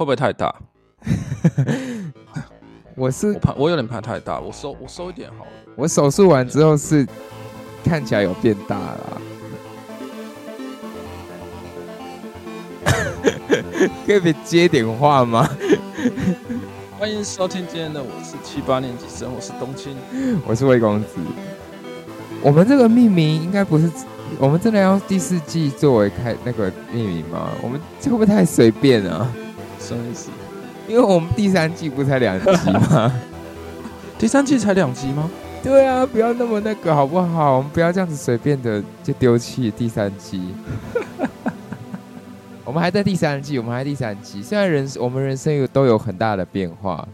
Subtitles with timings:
[0.00, 0.54] 会不会太大？
[2.96, 5.50] 我是我怕我有点怕太大，我收我收一点好了。
[5.76, 7.06] 我手术完之后是
[7.84, 9.20] 看起来有变大了，
[14.06, 15.46] 可以接点话吗？
[16.98, 19.94] 欢迎收听今天的我是七八年级生，我是冬青。
[20.46, 21.08] 我是魏公子。
[22.40, 23.90] 我们这个命名应该不是，
[24.38, 27.50] 我们真的要第四季作为开那个命名吗？
[27.62, 29.30] 我们这会不会太随便啊？
[29.90, 30.30] 什么意思？
[30.86, 33.12] 因为我们第三季不才两集吗？
[34.18, 35.28] 第三季才两集吗？
[35.62, 37.56] 对啊，不要那么那个好不好？
[37.56, 40.54] 我们不要这样子随便的就丢弃第三季。
[42.64, 44.42] 我们还在第三季，我们还在第三季。
[44.42, 47.06] 虽然人我们人生有都有很大的变化，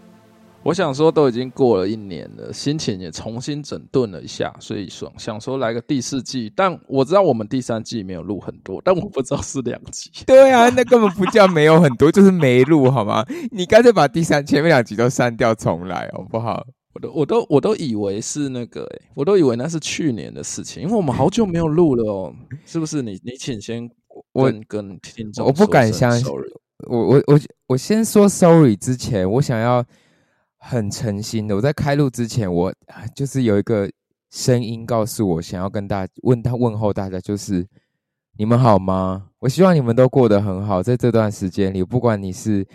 [0.66, 6.52] 我想说都已经过了一年了，心情也重新整顿了一下，所以说想说来个第四季。
[6.56, 10.10] 但我知道我们第三季没有录很多，但我不知道是两集。
[10.26, 13.24] 对啊，那根本不叫没有很多，就是没录好吗？
[13.52, 16.66] 你干脆把第三前面两集都删掉重来好不好？
[16.94, 23.02] 我都我都我都以为是那个、欸，我都以为那是去年的事情，因为我们好久没有录了哦，是不是？
[23.02, 23.88] 你你请先
[24.32, 26.50] 我跟跟听众我不敢相信 sorry
[26.88, 29.84] 我我我我先说 sorry 之前，我想要
[30.58, 32.74] 很诚心的，我在开录之前，我
[33.14, 33.90] 就是有一个
[34.30, 37.66] 声音告诉我，想要跟大家问他问候大家，就是
[38.38, 39.30] 你们好吗？
[39.38, 42.66] 我希望你们都过得很好，在这段时间里，不管你是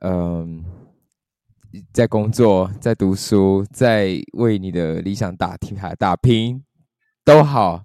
[0.00, 0.64] 嗯、
[1.92, 6.62] 在工作、在读书、在为你的理想打拼打拼
[7.24, 7.84] 都好，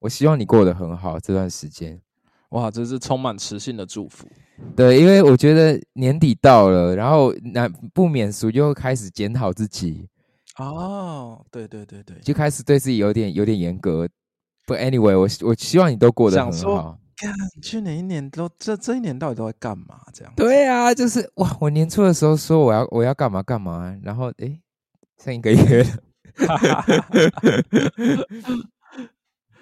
[0.00, 2.00] 我希望你过得很好这段时间。
[2.50, 4.28] 哇，这是充满磁性的祝福。
[4.76, 10.08] 对，因为我觉得年底到了，然后那不免俗就开始检讨自己，
[10.58, 14.08] 哦，对对对对，就开始对自己有点有点严格。
[14.66, 16.98] 不，anyway，我我希望你都过得很好。
[17.16, 20.00] 看去年一年都这这一年到底都在干嘛？
[20.12, 24.60] 这样对啊，就是哇，我年初的时候说我要我要干嘛干嘛，然后诶，
[25.22, 25.90] 剩一个月了。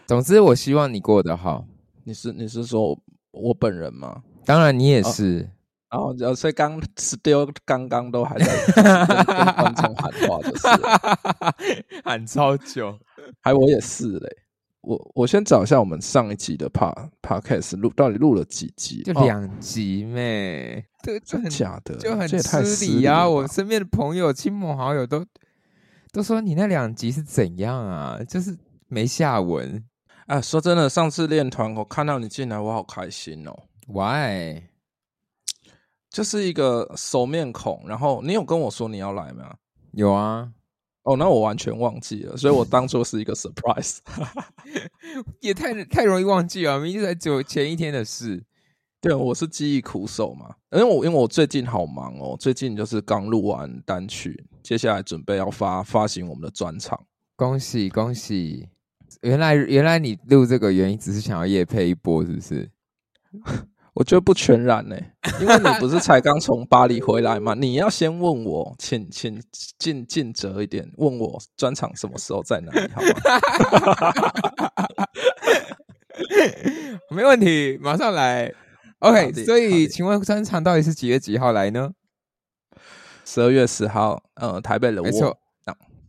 [0.07, 1.67] 总之，我希望你过得好。
[2.05, 2.99] 你是你是说
[3.31, 4.23] 我本人吗？
[4.45, 5.49] 当然，你也是。
[5.91, 8.85] 然后呃所以刚 still 刚刚都还在跟
[9.27, 11.55] 跟观众喊话，就是了
[12.03, 12.99] 喊超久。
[13.43, 14.37] 还我也是嘞。
[14.81, 19.03] 我我先找一下我们上一集的 pa podcast 录到底录了几集？
[19.07, 23.29] 哦就两集咩，这就真很假的，就很失礼礼啊！
[23.29, 25.25] 我身边的朋友、亲朋好友都
[26.11, 28.19] 都说你那两集是怎样啊？
[28.27, 28.57] 就是
[28.89, 29.85] 没下文。
[30.27, 33.55] 啊，说真的，上次练团我看到你进来，我好开心哦。
[33.87, 34.63] Why？
[36.11, 39.57] 就是一个熟面孔，然后你有跟我说你要来吗？
[39.93, 40.53] 有啊，
[41.05, 43.99] 哦，那我完全忘记了，所以我当做是一个 surprise。
[45.41, 48.45] 也太太容易忘记了，明明就才九前一天的事。
[49.01, 57.05] 对，我是记忆苦手嘛，因为我因为我最近好忙哦，最近就是刚录完单曲，接下来准备要发发行我们的专场。
[57.35, 58.69] 恭喜恭喜！
[59.23, 62.71] 原来原来你录这个原因只是想要夜配一波，是不是？
[63.95, 64.97] 我觉得不全然呢，
[65.41, 69.39] 因为你不是才刚从巴黎回来嘛， 你要先问我，请请
[69.79, 73.09] 尽尽责一点，问我专场什么时候在哪里，好吗？
[77.11, 78.53] 没问题，马上来。
[79.01, 81.91] OK，所以请问专场到底是几月几号来呢？
[83.25, 85.39] 十二月十号，呃，台北的没错我，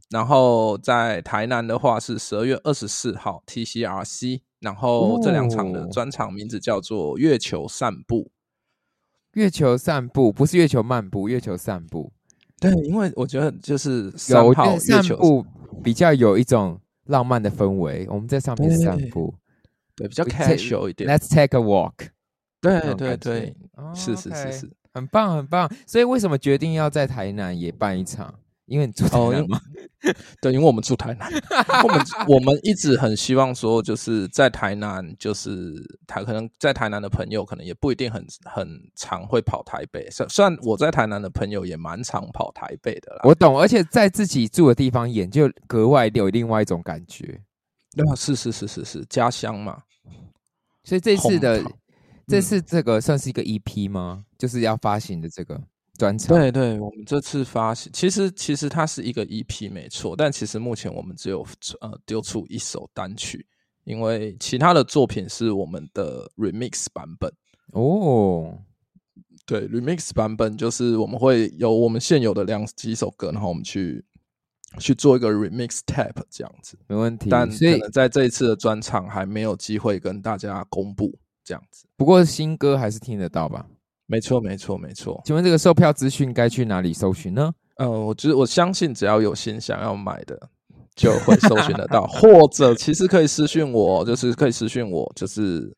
[0.09, 8.31] 然然后在台南的话是十二月二十四号 TCRC，然后这两场的哦专场名字叫做月球散步。
[9.33, 12.13] 月球散步不是月球漫步，月球散步。
[12.57, 15.45] 对，因为我觉得就是有，月球，散步
[15.83, 18.07] 比较有一种浪漫的氛围。
[18.09, 19.35] 我们在上面散步
[19.93, 21.09] 对，比较 casual 一点。
[21.09, 22.07] ，Let's take a walk。
[22.61, 23.53] 对对对
[23.93, 24.71] 是是是是。
[24.93, 25.69] 很棒很棒。
[25.85, 28.33] 所以为什么决定要在台南也办一场？
[28.73, 29.61] 因为你住台哦因南嘛。
[30.41, 31.31] 对，因为我们住台南，
[31.83, 35.73] 我们我们一直很希望说，就是在台南，就是
[36.05, 40.09] 台可能在台南的朋友，可能也不一定很很常会跑台北。
[40.11, 43.21] 虽虽然我在台南的朋友也蛮常跑台北的啦。
[43.23, 47.39] 我懂，而且在自己住的地方演，就格外有另外一种感觉。
[47.95, 49.83] 对啊，是是是是是，家乡嘛。
[50.83, 51.63] 所以这次的
[52.27, 54.25] 这嗯次这个算是一个 EP 吗？
[54.37, 55.61] 就是要发行的这个
[56.03, 56.35] 专场。
[56.37, 61.45] 对对，我们这次发行，其实其实它是一个 EP 没错，但其实目前我们只有
[61.79, 63.45] 呃丢出一首单曲，
[63.85, 67.31] 因为其他的作品是我们的 remix 版本。
[67.71, 68.59] 哦，
[69.45, 74.03] 对，remix 版本就是我们会有我们现有的两几首歌，然后我们去
[74.79, 76.77] 去做一个 remix tap 这样子。
[76.87, 77.29] 没问题。
[77.29, 81.85] 但可能在这一次的专场还没有机会跟大家公布这样子。
[81.95, 83.65] 不过新歌还是听得到吧？
[84.05, 85.21] 没错，没错，没错。
[85.25, 87.51] 请问这个售票资讯该去哪里搜寻呢？
[87.77, 90.37] 呃，我觉得我相信只要有心想要买的，
[90.93, 95.75] 就会搜寻得到， 或者其实可以私讯我，就是可以私讯我，就是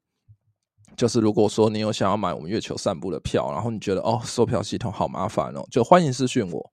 [0.98, 6.72] 就是如果说你有想要买我们月球散步的票，然后你觉得哦，售票系统好麻烦哦，就欢迎私讯我，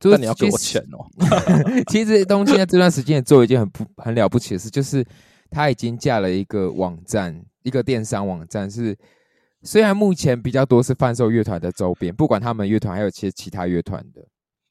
[0.00, 1.06] 但你要给我钱哦。
[1.92, 5.06] 其实东京在这段时间也做一件很不很了不起的事，就是
[5.50, 8.96] 他已经架了一个网站，一个电商网站是。
[9.66, 14.24] 虽然目前比较多是贩售乐团的周边，不管他们乐团还有其其他乐团的，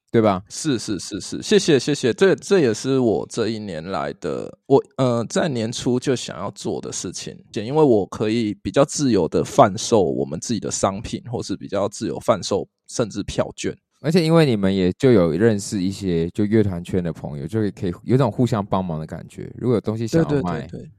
[0.10, 0.42] 对吧？
[0.50, 19.54] 是是是是，谢谢谢谢，这这也是我这一年来的我呃在年初就想要做的事情，因为我可以比较自由的贩售我们自己的商品，或是比较自由贩售甚至票券，而且因为你们也就有认识一些就乐团圈的朋友，就会可以有种互相帮忙的感觉。
[19.58, 20.90] 如果有东西想要卖，对，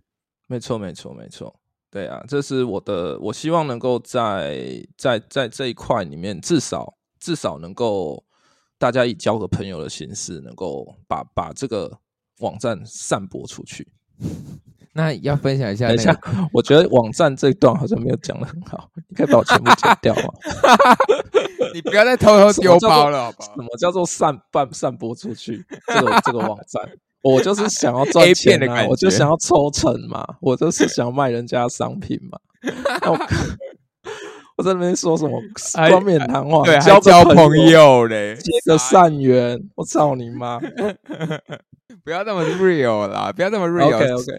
[0.48, 1.54] 没错没错没错。
[1.96, 8.22] 对啊，这是我的，我希望能够在在在这一块里面，至少至少能够
[8.78, 11.90] 大家以交个朋友的形式，能够把把这个
[12.40, 13.88] 网站散播出去。
[14.92, 16.14] 那要分享一下，等一下，
[16.52, 20.34] 我觉得网站这一段好像没有讲的很好，你可以把我全部剪掉吗？
[21.72, 23.54] 你不要再偷偷丢包了，好不好？
[23.56, 25.64] 什么叫做散散散播出去？
[25.86, 26.82] 这个这个网站。
[27.34, 28.86] 我就是想要赚钱啊！
[28.88, 30.24] 我就想要抽成嘛！
[30.40, 32.38] 我就是 想卖人家商品嘛！
[34.56, 35.38] 我在那边说什么
[35.90, 39.58] 冠冕堂皇，交交朋友嘞，结个善缘！
[39.74, 40.58] 我操你妈！
[42.04, 43.94] 不要那么 real 啦，不要那么 real。
[43.94, 44.32] OK OK。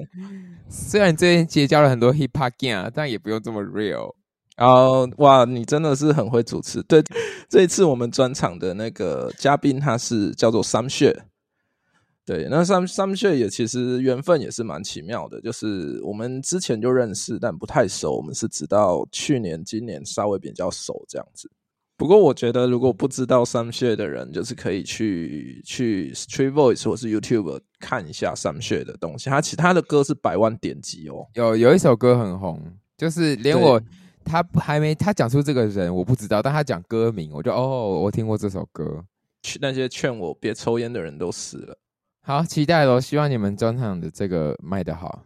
[0.69, 4.13] 虽然最近结交了很多 hip hop gang，但也不用这么 real。
[4.55, 6.81] 然后哇，你真的是很会主持。
[6.83, 7.03] 对，
[7.47, 11.25] 这一次我们专场的那个嘉宾，他是叫做 Sam 雪。
[12.27, 18.17] 对，那三三雀也其实缘分也是蛮奇妙的，就是我们之前就认识，但不太熟。
[18.17, 21.49] 我们是直到去年、今年稍微比较熟这样子。
[21.95, 29.29] 不过我觉得，如果不知道三雀的人，就是可以去去 Street Voice 或是 YouTube 看一下三雀的东西。
[29.29, 32.61] 他其他的歌是百万点击哦，有有一首歌很红，
[32.97, 33.81] 就是连我
[34.25, 39.05] 他还没他讲出这个人我不知道，但他讲歌名，我就哦，我听过这首歌。
[39.61, 41.79] 那些劝我别抽烟的人都死了。
[42.27, 42.99] 好，期待喽！
[42.99, 45.23] 希望你们专场的这个卖得好。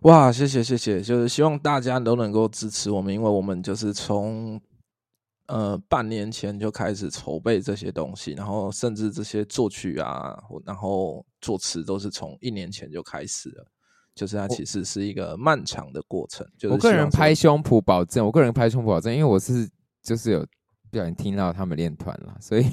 [0.00, 4.60] 哇，谢谢谢谢，就是希望大家都能够支持我们，因为我们就是从
[5.46, 13.64] 呃半年前就开始筹备这些东西，然后甚至这些作曲啊，然后作词都是从一年前就开始了。
[14.16, 16.44] 就是它其实是一个漫长的过程。
[16.58, 19.70] 就是我个人拍胸脯保证，我个人拍胸脯保证，因为我是
[20.02, 20.44] 就是有
[20.90, 22.66] 不小心听到他们练团了，所以。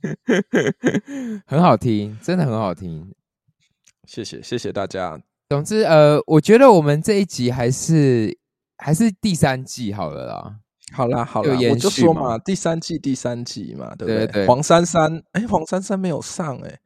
[1.46, 3.12] 很好听，真的很好听。
[4.04, 5.20] 谢谢，谢谢大家。
[5.48, 8.38] 总之，呃，我觉得我们这一集还是
[8.76, 10.60] 还是第三季好了啦。
[10.92, 14.46] 好啦，好啦，我就说嘛，第三季第三季嘛，对不对？
[14.46, 16.78] 黄珊珊，哎，黄珊珊没有上哎，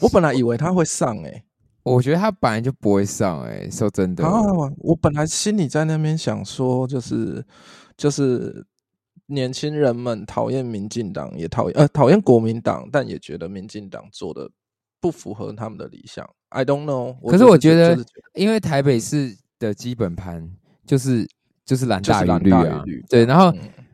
[0.00, 1.44] 我本来以为他会上哎，
[1.82, 4.24] 我觉得他本来就不会上哎，说真的。
[4.26, 4.40] 啊，
[4.78, 7.44] 我本来心里在那边想说，就是
[7.96, 8.66] 就是。
[9.32, 14.50] 年轻人们讨厌民进党，也讨厌呃讨厌国民党，但也觉得民进党做的
[15.00, 16.28] 不符合他们的理想。
[16.50, 17.16] I don't know。
[17.28, 17.98] 可是我觉得，
[18.34, 20.48] 因为台北市的基本盘
[20.86, 21.26] 就是
[21.64, 23.24] 就是蓝大于绿啊，对。
[23.24, 23.52] 然后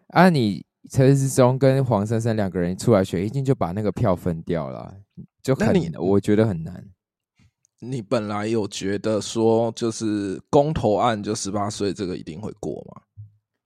[0.08, 4.94] 啊，你陈时中跟黄珊珊两个人出来选，一定就把那个票分掉了，
[5.42, 6.84] 就很我觉得很难。
[7.80, 13.02] 你本来有觉得说，就是公投案就十八岁这个一定会过吗？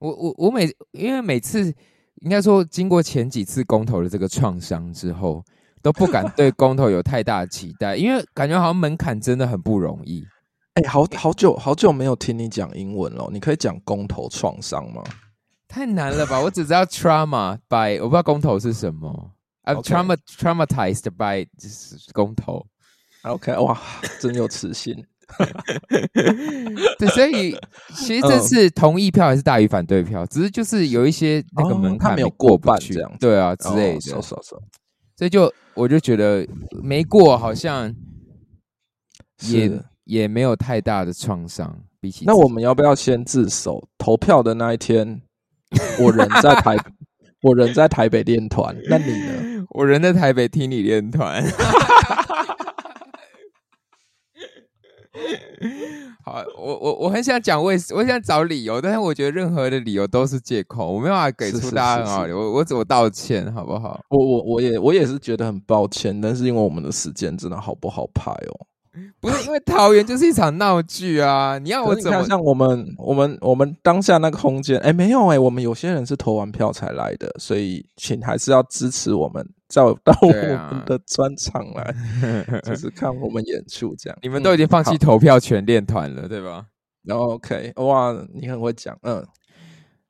[0.03, 1.73] 我我我每因为每次
[2.17, 5.45] 应该说经过前几次公投的这个创伤之后，
[5.81, 10.27] 都不敢对公投有太大的期待，因为感觉好像门槛真的很不容易。
[10.75, 15.03] 哎，好好久好久没有听你讲英文了，你可以讲公投创伤吗？
[15.69, 16.41] 太难了吧！
[16.41, 19.33] 我只知道 trauma by，我不知道公投是什么。
[19.65, 21.49] I'm trauma traumatized by
[22.13, 22.67] 公投。
[23.23, 23.81] OK，哇，
[24.21, 25.07] 真有磁性。
[26.99, 27.57] 对，所以
[27.95, 34.57] 其实这次同意票还是大于反对票，只是就是有一些那个门槛没有过半这样，对啊之类的，少少少，
[35.17, 36.47] 所以就我就觉得
[36.83, 37.95] 没过，好像
[39.49, 39.71] 也
[40.05, 41.79] 也没有太大的创伤。
[42.01, 43.89] 比起那我们要不要先自首？
[43.97, 45.23] 投票的那一天，
[46.01, 46.77] 我人在台，
[47.43, 49.67] 我人在台北练团，那你呢？
[49.71, 51.45] 我人在台北听你练团。
[56.25, 62.39] 好，我我我很想讲为，我想找理由，但是我觉得任何的理由都是借口，我没办法给出大家很好理由。
[62.39, 64.01] 我我怎么道歉，好不好？
[64.09, 68.67] 我我我也我也是觉得很抱歉，但是因为我们的时间真的好不好拍哦。
[69.21, 71.59] 不是因为桃园就是一场闹剧啊！
[71.59, 72.23] 你要我怎么？
[72.25, 81.95] 像我们我们我们当下那个空间，哎，没有哎，我们有些人是投完票才来的，所以请还是要支持我们，到到我们的专场来，
[82.65, 84.19] 就是看我们演出这样。
[84.23, 86.67] 你们都已经放弃投票全练团了，对吧？
[87.05, 89.27] 然后 OK，哇，你很会讲，嗯，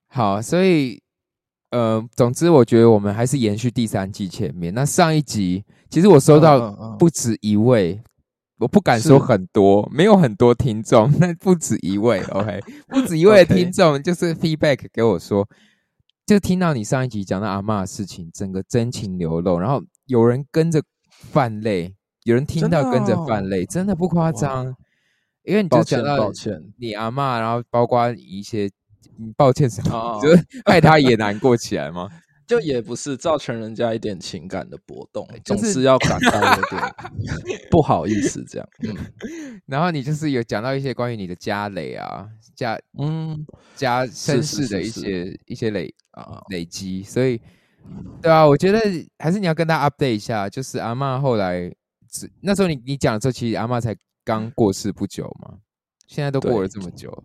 [0.09, 1.03] 好，所以
[1.71, 4.75] 呃，总之我觉得我们还是延续第三季前面。
[4.75, 8.01] 那上一集其实我收到不止一位。
[8.59, 12.23] 我不敢说很多，没有很多听众， 那不止一位。
[12.31, 15.45] OK，不止一位听众，就是 feedback 给我说，
[16.25, 24.75] 就听到你上一集讲到阿妈的事情，整个真情流露，然后有人跟着泛泪，有人听到跟着泛泪，真的不夸张。
[25.43, 26.31] 因为你就讲到
[26.79, 28.71] 你阿妈，然后包括一些，
[29.37, 32.09] 抱歉什么，就是 害他也难过起来吗？
[32.53, 36.83] 就也不是造成人家一点情感的波动，总是要感到有点
[37.71, 38.69] 不好意思这样。
[38.83, 47.41] 嗯，然后你就是有讲到一些关于你的家累啊，家嗯家身世的一些一些累啊累积，所以
[48.21, 48.79] 对啊，我觉得
[49.19, 51.73] 还是你要跟大家 update 一下，就是阿妈后来
[52.43, 55.57] 那时候你你讲的时候，其实阿妈才刚过世不久嘛，
[56.07, 57.25] 现在都过了这么久。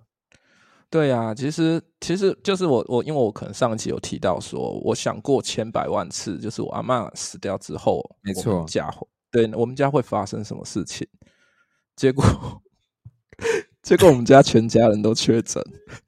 [0.89, 8.89] 对呀，其实其实就是我我因为我可能上一期有提到说，我想过千百万次，就是我阿妈死掉之后，没错，家
[9.29, 11.05] 对我们家会发生什么事情？
[11.97, 12.23] 结果
[13.83, 15.61] 结果我们家全家人都确诊，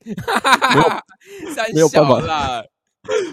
[0.05, 0.89] 没有
[1.75, 2.63] 没有办法，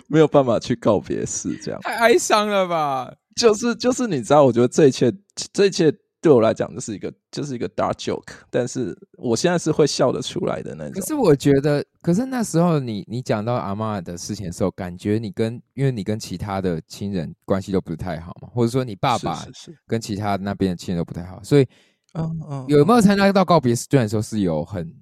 [0.08, 3.14] 没有办法去告别式，这样太哀伤了吧？
[3.36, 5.12] 就是就是你知道，我觉得这一切
[5.52, 5.94] 这一切。
[6.26, 11.00] 对我来讲，就是一个就是一个 dark joke，但是我现在是会笑得出来的那种。
[11.00, 19.46] 可是我觉得，可是那时候你你讲到阿妈的事情的时候，感觉你跟因为你跟其他的亲人关系都不是太好嘛，或者说你爸爸
[19.86, 21.68] 跟其他那边的亲人都不太好，所以
[22.14, 23.86] 嗯嗯，有没有参加到告别式？
[23.88, 24.92] 虽然说是有很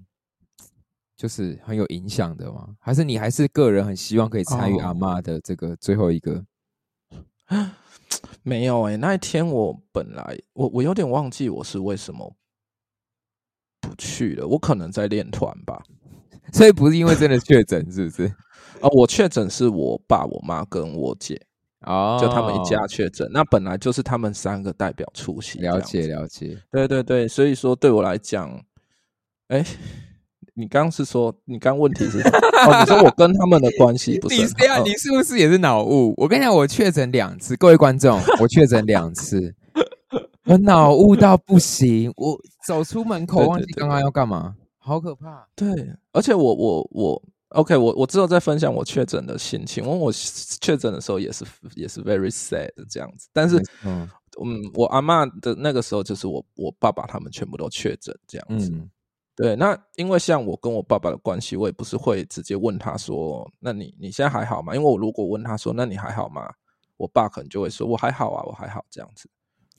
[1.16, 2.68] 就是很有影响的吗？
[2.80, 6.44] 还是你还是个人很希望可以参与阿妈的这个最后一个？
[8.42, 12.34] 没有哎，那一天我本来我我有点忘记我是为什么
[13.80, 15.82] 不去了，我可能在练团吧，
[16.52, 18.26] 所以不是因为真的确诊，是不是？
[18.80, 21.40] 啊， 我确诊是我爸、我妈跟我姐
[21.80, 28.64] 哦，就他们一家确诊，那本来就是他们三个代表出席，了解了解，对对对，所以说对我来讲，
[29.48, 29.64] 哎。
[30.56, 32.80] 你刚刚是说，你刚问题是哦？
[32.80, 34.36] 你说我跟他们的关系不是？
[34.40, 36.14] 你这样，你是不是也是脑雾？
[36.16, 39.52] 我跟你讲，我确诊两次，各位观众，我确诊两次，
[40.44, 45.44] 我脑雾到不行，我走出门口忘记刚刚要干嘛，好可怕。
[45.56, 45.68] 对，
[46.12, 49.84] 而且我我我，OK，我我之后再分享我确诊的心情。
[49.84, 51.44] 我我确诊的时候也是
[51.74, 54.08] 也是 very sad 这样子，但是嗯
[54.40, 58.72] 嗯，我阿妈的那个时候就是我我爸爸他们全部都确诊这样子。
[59.36, 66.48] 对，那因为像我跟我爸爸的关系，我也不是会直接问他说：“那你你现在还好吗？”因为我如果问他说：“那你还好吗？”
[66.96, 69.28] 我爸可能就会说：“我还好啊，我还好。”这样子，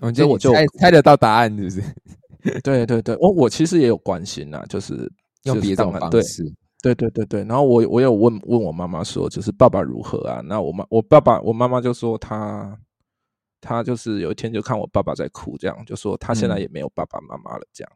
[0.02, 2.60] 我觉得我就猜猜得到答案，是不是？
[2.62, 5.10] 对对对，我我其实也有关心呐，就是
[5.44, 6.44] 用别种方式，
[6.84, 7.44] 对对对对。
[7.46, 12.78] 然后我我有问问我妈妈说：“就是爸爸如何啊？”那我妈我爸爸我妈妈就说：“他
[13.62, 17.92] 他就是有一天就看我爸爸在哭，这样就说他现在也没有爸爸妈妈了。”这样，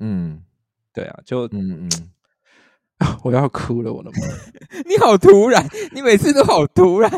[0.00, 0.42] 嗯。
[0.96, 1.90] 对啊，就嗯嗯，
[3.22, 4.16] 我要哭了，我的妈！
[4.88, 5.62] 你好突然，
[5.92, 7.12] 你每次都好突然。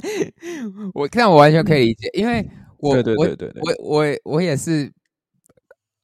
[0.94, 2.44] 我看我完全可以理解，因为
[2.78, 4.92] 我对对对对，我我我也是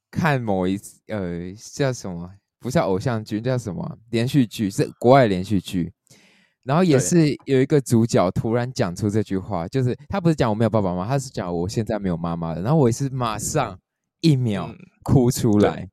[0.08, 0.78] 看某一
[1.08, 5.92] 呃叫什么，不叫偶像剧，叫什么连续剧，是国外连续剧。
[6.62, 12.62] 然后也是有一个主角突然讲出这句话，就是他不是讲我没有爸爸妈妈，他是讲我现在没有妈妈的。
[12.62, 13.76] 然后我也是马上
[14.20, 15.88] 一秒哭出来，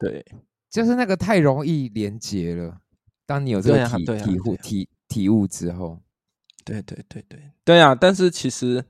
[0.00, 0.24] 对。
[0.72, 2.78] 就是那个太容易连接了。
[3.26, 6.00] 当你有这个体体悟体体悟之后，
[6.64, 7.94] 对对对对对啊！
[7.94, 8.82] 但是其实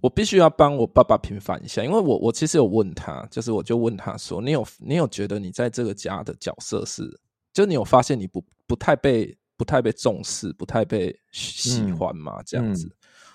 [0.00, 7.20] 我必须要帮我爸爸平反一下，因为我我其实有问他，就是我就问他说：“你有你有觉得你在这个家的角色是？
[7.52, 12.90] 就你有发现你不不太被不太被重视，不太被喜欢吗？”这样子，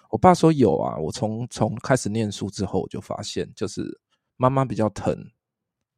[0.10, 0.98] 我爸说有啊。
[0.98, 4.00] 我从从开始念书之后，我就发现，就是
[4.38, 5.16] 妈妈比较疼，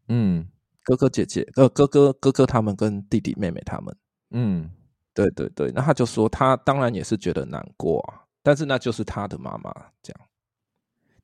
[0.09, 0.47] 嗯。
[0.87, 3.93] 哥哥姐姐，呃，哥哥哥哥他们跟弟弟妹妹他们，
[4.31, 4.71] 嗯，
[5.13, 9.69] 对对对，那他就说他当然也是觉得难过啊，但是那就是他的妈妈
[10.01, 10.27] 这样。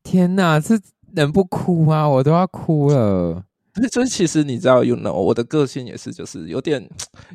[0.03, 0.75] 天哪，这
[1.13, 2.09] 能不哭吗？
[2.09, 3.45] 我都要哭了。
[3.89, 6.85] 所以其实你知道，you know，我的个性也是，就是有点，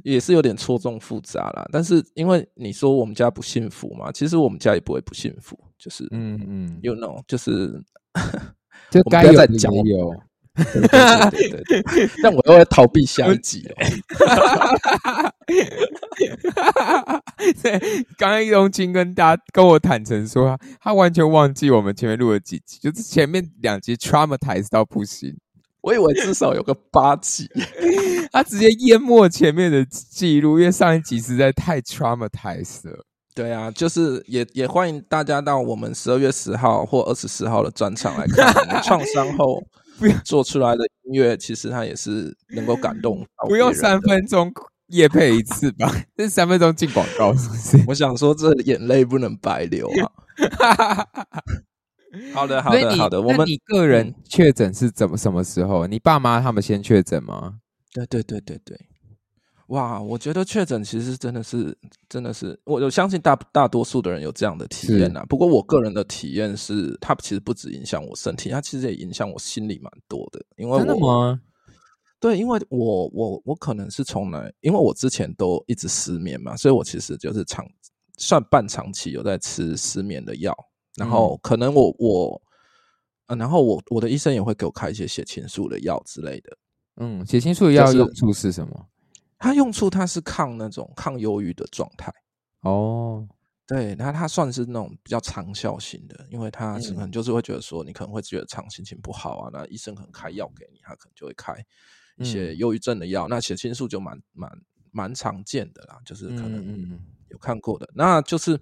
[0.05, 1.67] 也是有点错综复杂啦。
[1.73, 7.83] 但是因为你说我们家不幸福嘛，其实我们家也不会不幸福，就是，嗯嗯，you know，就是
[8.93, 9.47] 就该有的
[9.83, 10.15] 也有。
[10.59, 13.75] 对对对但我又会逃避下一集哦。
[17.63, 17.79] 对，
[18.17, 25.37] 刚刚易容青跟大家跟我坦诚说，他完全忘记我们前面录了几集，就是前面两集 traumatized 到不行。
[25.81, 27.49] 我以为至少有个八集，
[28.33, 33.05] 他直接淹没前面的记录，因为上一集实在太 traumatized 了。
[33.35, 39.63] 对啊，就是也也欢迎大家到我们十二月十号或二十四号的专场来看创伤后
[40.25, 43.27] 做出来的音乐，其实它也是能够感动。
[43.49, 44.53] 不用三分钟
[44.89, 45.91] 夜配一次吧？
[46.17, 47.85] 这三分钟进广告是不是？
[47.87, 51.07] 我想说，这眼泪不能白流啊。
[52.33, 53.21] 好的，好的，好的。
[53.21, 55.87] 我们你个人确诊是怎么什么时候？
[55.87, 57.59] 你爸妈他们先确诊吗？
[57.93, 58.88] 对对对对对。
[59.69, 61.77] 哇，我觉得确诊其实真的是，
[62.09, 65.23] 真的是，我我相信大大多数的人有这样的体验呐。
[65.29, 70.43] 不过我个人的体验是，它其实不止影响我身体，它其实也影响我心里蛮多的。
[70.57, 71.39] 因为真的吗？
[72.19, 77.65] 对，因为我我我可能是从来，因为我之前都一直失眠嘛，所以我其实就是长
[78.17, 80.57] 算半长期有在吃失眠的药。
[80.97, 82.43] 然后可能我我，
[83.27, 86.57] 呃，然后我我的医生也会给我开一些血清素的药之类的。
[86.97, 88.87] 嗯，血清素的药用处是什么？
[89.39, 92.13] 它用处它是抗那种抗忧郁的状态。
[92.63, 93.27] 哦，
[93.67, 101.55] 对，那它算是那种比较长效型的，因为它可能就是会觉得说你可能会觉得常心情不好啊，那医生可能开药给你，他可能就会开
[102.17, 104.51] 一些忧郁症的药，那血清素就蛮蛮
[104.91, 108.61] 蛮常见的啦，就是可能有看过的，那就是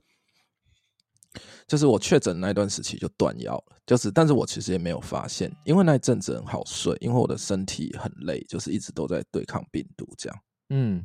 [1.67, 10.39] 就是我确诊那段时期就断药了，就是但是我其实也没有发现，因为那一阵子很好睡，因为我的身体很累，就是一直都在对抗病毒这样。
[10.71, 11.05] 嗯，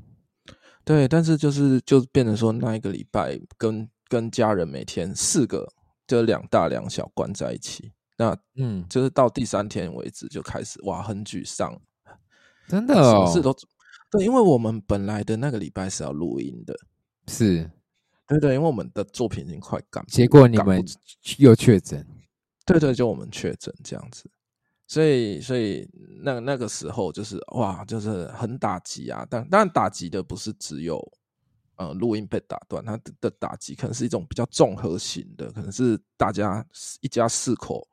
[0.84, 5.72] 对，但是就是就变成说那一个礼拜跟跟家人每天四个
[6.08, 11.80] 就两大两小关在一起，那嗯，就是到第三天为止就开始哇很沮丧，
[12.68, 13.56] 真 的哦，事都
[14.10, 16.76] 对，因为我们本来的那个礼拜是要录音的，
[17.28, 17.70] 是，
[18.28, 20.84] 对对，因为我们的作品已经快赶，结果你们
[21.38, 22.06] 又确诊，
[22.66, 24.30] 对对，就我们确诊这样子。
[24.92, 25.90] 所以，所以
[26.22, 29.26] 那那个时候就是哇，就是很打击啊！
[29.30, 31.02] 但当然，打击的不是只有
[31.78, 36.66] 呃录音被打断，它的打击可能是一种比较综合型的，可能是大家
[37.00, 37.88] 一家四口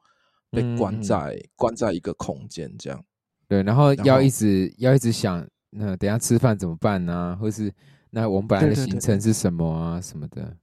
[0.51, 3.01] 被关在关在一个空间这样。
[3.47, 7.39] 对，然后要一直要一直想，那等下吃饭怎么办呢？
[7.41, 7.73] 或是
[8.11, 10.57] 那我们本来的行程是什么啊什么的。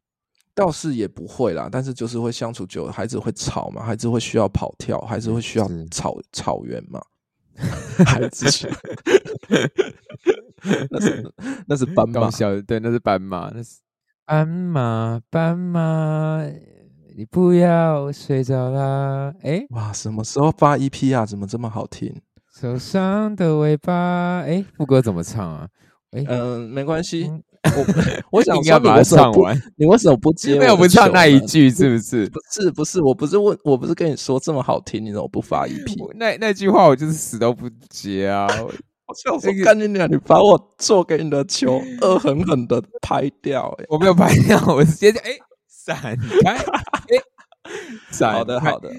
[0.55, 7.01] 倒是也不会啦，但是就是会相处久，了，孩子会吵嘛，孩子会需要跑跳，孩子会需要草草原嘛，
[8.07, 8.45] 孩子，
[10.89, 11.33] 那是
[11.67, 12.31] 那是斑马，
[12.65, 13.79] 对，那是斑马，那是
[14.25, 16.41] 斑马，斑马，
[17.15, 19.33] 你不要睡着啦！
[19.41, 21.25] 哎，哇，什么时候发 EP 啊？
[21.25, 22.13] 怎么这么好听？
[22.53, 25.69] 受伤的尾巴，哎，副歌怎么唱啊？
[26.11, 27.29] 哎，嗯，没关系。
[27.75, 30.57] 我我想 要把它唱完，你为什么不接？
[30.59, 32.25] 没有不唱那一句，是不是？
[32.31, 35.95] 不是不是，我不是问，我不是跟你说这么好听，你怎么不发一批？
[36.15, 38.47] 那那句话我就是死都不接啊！
[39.07, 40.09] 我 想说，干你娘！
[40.11, 43.73] 你把我做给你的球恶狠狠的拍掉！
[43.79, 45.31] 哎，我没有拍掉，我直接哎
[45.67, 45.95] 闪
[46.41, 46.51] 开！
[46.51, 47.21] 哎，
[48.11, 48.89] 闪好的好的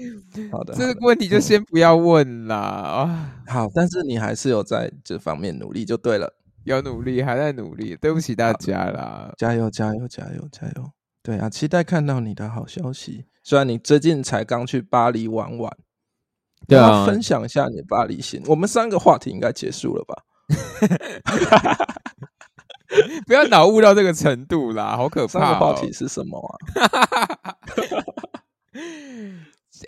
[0.51, 3.33] 好的，这个问题就先不要问啦啊！
[3.47, 6.33] 好，但是你还是有在这方面努力就对了。
[6.67, 9.31] 有努力，还在努力，对不起大家啦！
[9.37, 10.91] 加油，加油，加油，加油！
[11.23, 13.23] 对啊，期待看到你的好消息。
[13.41, 15.71] 虽然你最近才刚去巴黎玩玩，
[16.67, 18.43] 对啊，分享一下你的巴黎行。
[18.47, 20.23] 我们三个话题应该结束了吧？
[23.25, 25.39] 不要脑悟到这个程度啦，好可怕！
[25.39, 26.57] 三个话题是什么啊？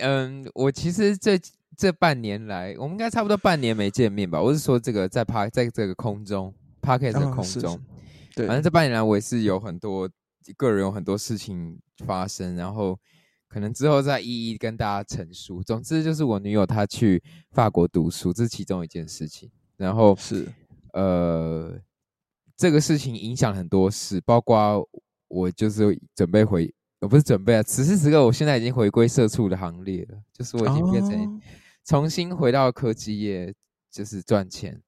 [0.00, 1.38] 嗯，我其实这。
[1.76, 4.38] 这半年来，我们应该差不多半年没见面吧？
[4.38, 7.80] 我是说，这个在趴在这个空中 p a r k 的空中，
[8.34, 10.08] 对，反正这半年来，我也是有很多
[10.56, 12.98] 个人有很多事情发生，然后
[13.48, 15.62] 可能之后再一一跟大家陈述。
[15.62, 19.50] 总之，就是我女友她去法国读书，这是其中一件事情。
[19.76, 20.46] 然后是
[20.92, 21.78] 呃，
[22.56, 24.88] 这个事情影响很多事，包括
[25.28, 31.40] 我就是准备回，我不是准备啊，此时此刻，我现在已经回归社畜的行列了，就是我已经变成。
[31.82, 33.52] 重新回到科技业，
[33.90, 34.80] 就是赚钱。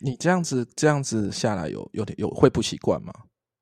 [0.00, 3.12] 你这样子这样子下来，有有点有会不习惯吗？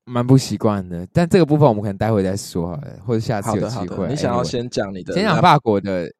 [0.05, 1.07] 蛮不习惯的。
[1.13, 4.07] 但这个部分我们可能待会再说好了，或者下次有机会。
[4.09, 6.11] 你想要先讲你的，先讲法国的。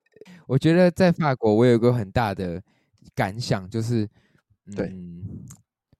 [0.47, 2.61] 我觉得在法国，我有一个很大的
[3.15, 4.07] 感想，就是
[4.75, 4.93] 对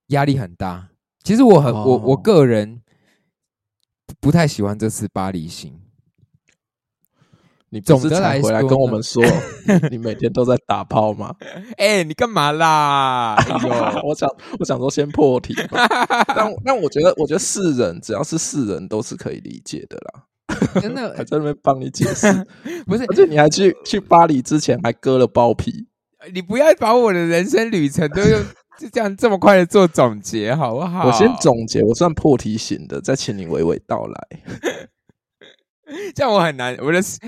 [0.07, 0.89] 压力很大。
[1.23, 2.81] 其实我很我我个人
[4.19, 5.79] 不太喜欢这次巴黎行。
[7.73, 9.23] 你不总的是才回来跟我们说，
[9.89, 11.33] 你每天都在打炮吗？
[11.77, 13.33] 哎、你干嘛啦？
[13.35, 15.87] 哎呦， 我想，我想说先破题吧。
[16.27, 20.23] 但但我觉得，我觉得世人只要是世人都是可以理解的啦。
[20.79, 22.27] 真的还在那边帮你解释，
[22.85, 25.87] 不是而且你还去去巴黎之前还割了包皮。
[26.31, 28.39] 你不要把我的人生旅程都用
[28.79, 31.07] 就这样这么快的做总结好不好？
[31.07, 34.27] 我先总结，我算破题型的，再请你娓娓道来。
[36.15, 37.19] 这样我很难，我的时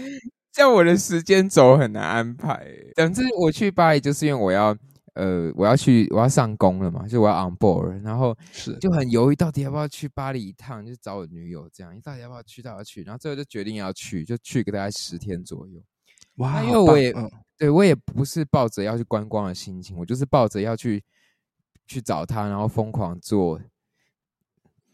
[0.56, 2.66] 这样我的时间轴很难安排。
[2.96, 4.74] 总之，我去巴黎就是因为我要
[5.16, 15.84] 呃我要去我要上工了嘛，就我要 on board，然后是，就很犹豫到底要不要去巴黎一趟，就找我女友这样，到底要不要去，到底要去，然后最后就决定要去，就去个大概十天左右。
[16.36, 21.04] 哇因为我也嗯对我也不是抱着要去观光的心情，我就是抱着要去
[21.86, 23.60] 去找他，然后疯狂做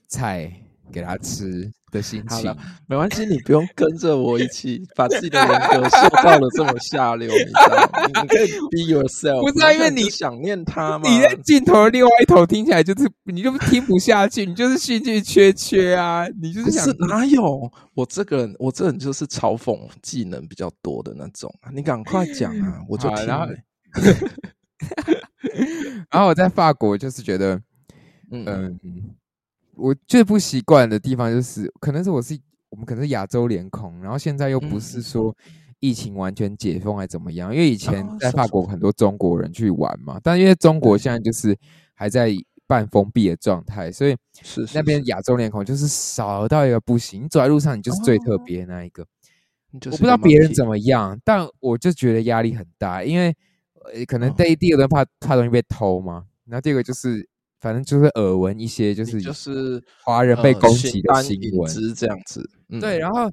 [0.07, 0.51] 菜
[0.91, 2.57] 给他吃的心情好了。
[2.87, 8.05] 没关系，你不用跟着我一起 把自己的人格塑造的这么下流，你知道吗？
[8.07, 11.07] 你你可以 be yourself，不是啊因为你想念他吗？
[11.09, 17.71] 你在镜头的另外一头听起来就是你就听不下去，你就是兴趣缺缺啊，你就是想哪有？
[17.93, 21.69] 我这个人，我这人就是嘲讽技能比较多的那种啊！
[21.73, 23.63] 你赶快讲啊，我就听、好然后欸。
[26.09, 27.55] 然后我在法国就是觉得，
[28.31, 29.03] 嗯嗯嗯，
[29.75, 32.37] 我最不习惯的地方就是，可能是我是
[32.69, 35.03] 我们可能是亚洲脸孔，然后现在又不是嗯。
[35.03, 35.37] 说
[35.79, 41.57] 疫情完全解封还怎么样，因为以前哦在法国很多中国人去玩嘛，但因为中国现在就是
[41.95, 42.31] 还在
[42.67, 48.43] 半封闭的状态，所以是是那边亚洲脸孔就是少到一个不行，你走在路上你就是最特哦。
[48.45, 49.03] 别的那一个。
[49.73, 53.35] 我不知道别人怎么样，但我就觉得压力很大，因为
[53.91, 54.35] 呃，可能哦。
[54.37, 57.27] 第一第一个怕怕东西被偷嘛，然后第二个就是
[57.61, 62.41] 反正就是耳闻一些就是就是华人被呃攻击的新闻，影只这样子。
[62.69, 63.31] 嗯对，然后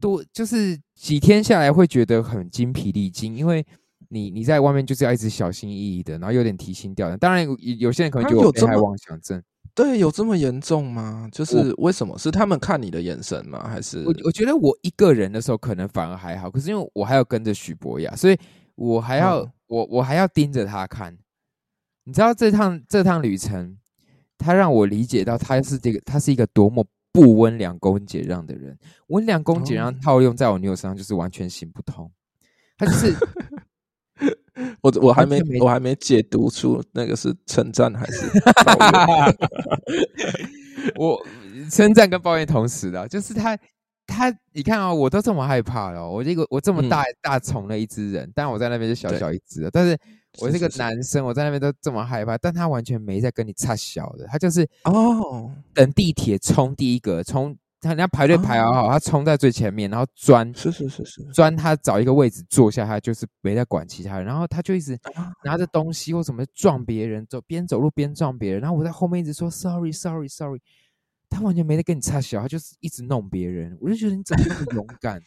[0.00, 3.64] 多就是几天下来会觉得很精疲力尽，因为
[4.08, 7.18] 你你在外面就是要一直小心翼翼的，然后有点提心吊胆。
[7.18, 9.40] 当然有有些人可能啊觉得我被害妄想症，
[9.74, 11.28] 对，有这么严重吗？
[11.30, 12.18] 就是为什么？
[12.18, 13.68] 是他们看你的眼神吗？
[13.68, 18.36] 还是我我觉得我一个人的时候可能反而还好，可是因为我还要跟着许博雅，所以
[18.74, 21.16] 我还要、嗯我我还要盯着他看。
[22.04, 23.76] 你知道这趟这趟旅程，
[24.38, 28.78] 他让我理解到他是这个他是一个多么不温良恭俭让的人。
[29.08, 32.10] 温良恭俭让哦套用在我女友身上就是完全行不通。
[32.78, 33.14] 他就是
[34.82, 38.26] 我我还没没我还没解读出那个是称赞还是
[40.96, 41.22] 我
[41.70, 43.58] 称赞跟抱怨同时的，就是他
[44.06, 49.96] 他，你看啊、我都这么害怕了，我这个我这么大、大宠了一只人，但我在那边就小小一只了，但是
[50.38, 65.32] 我是个男生，我在那边都这么害怕，但他完全没在跟你差小的，他就是哦，等地铁冲第一个，冲他人家排队排好好，他冲在最前面，然后钻是是是是，钻他找一个位置坐下，他就是没在管其他人，然后他就一直啊。
[65.44, 70.60] 拿着东西或什么撞别人，走边走路边撞别人，然后我在后面一直说 sorry sorry sorry，
[71.28, 75.20] 他完全没在跟你插小，他就是一直弄别人，我就觉得你怎么那么勇敢？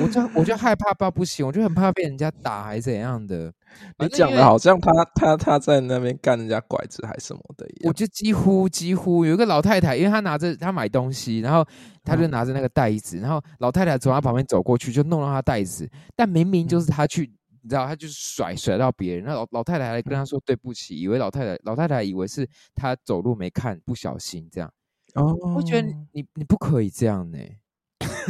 [0.00, 3.52] 我就我就害怕到不行，我就很怕被人家打还是怎样的。
[3.98, 7.88] 你讲的好像他他他在那边干人家拐子还什么的一样。
[7.88, 11.66] 我就几乎几乎有一个老太太，因为她拿着她买东西，然后
[12.04, 17.22] 她就嗯拿着那个袋子，然后老太太从她旁边走过去，就弄到她袋子，但明明就是她去，
[17.62, 24.70] 你知道，她就是甩甩到别人，那老老太太还跟她说对不起，以为老太太老太太以为是她走路没看，不小心这样。
[25.14, 27.38] 哦，我觉得你你你不可以这样呢、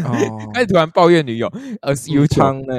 [0.05, 1.51] 哦，开始突然抱怨女友，
[1.81, 2.75] 而是 you 汤呢？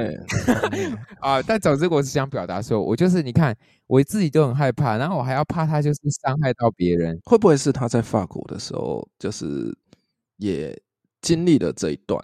[1.20, 7.18] 啊，但总之我是想表达说，我就是你看我自己都很害怕，然后我还要怕他就是伤害到别人。
[7.24, 9.76] 会不会是他在法国的时候，就是
[10.38, 10.76] 也
[11.22, 12.20] 经历了这一段，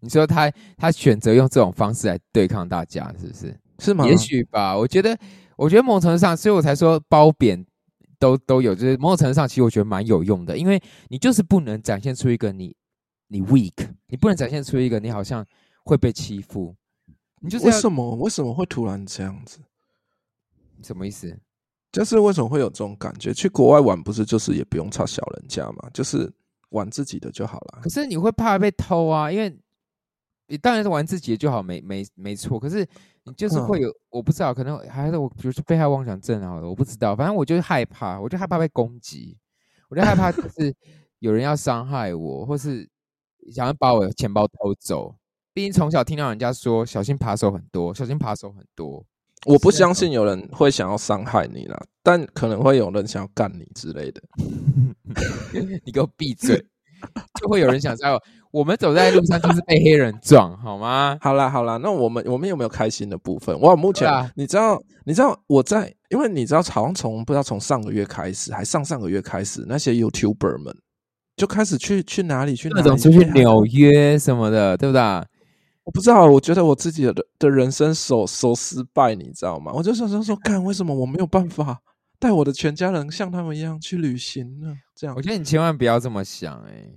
[0.00, 3.58] 你说他他选择用这种方式来对抗大家，是不是？
[3.80, 4.06] 是吗？
[4.06, 4.76] 也许吧。
[4.76, 5.18] 我觉得，
[5.56, 7.64] 我觉得某种程度上，所以我才说褒贬
[8.20, 12.74] 都都有，就是某种程度上，其实我觉得蛮有用的，因为你就是不能展现出一个你
[13.34, 15.44] 你 weak，你不能展现出一个你好像
[15.84, 16.72] 会被欺负，
[17.40, 19.58] 你就是为什么为什么会突然这样子？
[20.84, 21.36] 什么意思？
[21.90, 23.34] 就是为什么会有这种感觉？
[23.34, 26.32] 去国外玩不是就是也不用差小人家嘛，就是
[26.70, 27.90] 玩自己的就好了可。
[27.90, 29.52] 是你会怕被偷啊，因为
[30.46, 32.60] 你当然是玩自己的就好，没没没错。
[32.60, 32.86] 可是
[33.24, 39.36] 你就是会有，我不知道，可能还是我，比如说被害妄想症好了，我不知道，反正我就是害怕，我就害怕被攻击，
[39.88, 40.72] 我就害怕就是
[41.18, 42.88] 有人要伤害我，或是
[43.52, 45.14] 想要把我的钱包偷走。
[45.52, 49.04] 毕竟从小听到人家说小心扒手很多，小心扒手很多。
[49.46, 54.22] 我不相信有人会想要伤害你啦，但可能会有人想要干你之类的。
[55.84, 56.64] 你给我闭嘴！
[57.38, 58.18] 就会有人想知道
[58.50, 61.18] 我们走在路上就是被黑人撞，好吗？
[61.20, 63.54] 好啦好啦，那我们我们有没有开心的部分？
[63.60, 70.74] 我目前、啊你知道你知道我在，因为你知道好像从不知道从上个月开始，还上上个月开始，那些 YouTuber 们
[71.36, 75.00] 就开始去去哪里去哪里各种出去纽约什么的，对不对？
[75.84, 79.70] 我不知道，我觉得我自己的的人生手手失败，你知道吗？
[79.74, 81.78] 我就想说说，干为什么我没有办法
[82.18, 84.74] 带我的全家人像他们一样去旅行呢？
[84.94, 86.88] 这样我，觉得你千万不要这么想、哎，